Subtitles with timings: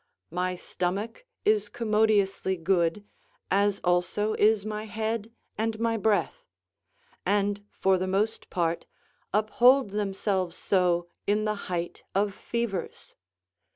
[0.31, 3.05] My stomach is commodiously good,
[3.51, 6.47] as also is my head and my breath;
[7.23, 8.87] and, for the most part,
[9.31, 13.15] uphold themselves so in the height of fevers.